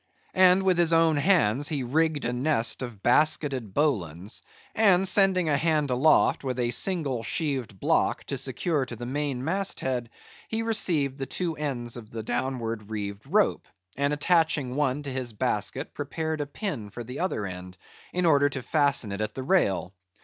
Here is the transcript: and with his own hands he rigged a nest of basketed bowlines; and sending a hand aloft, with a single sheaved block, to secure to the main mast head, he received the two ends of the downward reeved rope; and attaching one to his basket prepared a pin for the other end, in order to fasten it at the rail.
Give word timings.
and 0.33 0.63
with 0.63 0.79
his 0.79 0.91
own 0.93 1.15
hands 1.15 1.67
he 1.67 1.83
rigged 1.83 2.25
a 2.25 2.33
nest 2.33 2.81
of 2.81 3.03
basketed 3.03 3.71
bowlines; 3.71 4.41
and 4.73 5.07
sending 5.07 5.47
a 5.47 5.55
hand 5.55 5.91
aloft, 5.91 6.43
with 6.43 6.57
a 6.57 6.71
single 6.71 7.21
sheaved 7.21 7.79
block, 7.79 8.23
to 8.23 8.35
secure 8.35 8.83
to 8.83 8.95
the 8.95 9.05
main 9.05 9.43
mast 9.45 9.79
head, 9.81 10.09
he 10.47 10.63
received 10.63 11.19
the 11.19 11.27
two 11.27 11.53
ends 11.55 11.97
of 11.97 12.09
the 12.09 12.23
downward 12.23 12.89
reeved 12.89 13.27
rope; 13.27 13.67
and 13.95 14.11
attaching 14.11 14.73
one 14.73 15.03
to 15.03 15.11
his 15.11 15.33
basket 15.33 15.93
prepared 15.93 16.41
a 16.41 16.47
pin 16.47 16.89
for 16.89 17.03
the 17.03 17.19
other 17.19 17.45
end, 17.45 17.77
in 18.11 18.25
order 18.25 18.49
to 18.49 18.63
fasten 18.63 19.11
it 19.11 19.21
at 19.21 19.35
the 19.35 19.43
rail. 19.43 19.93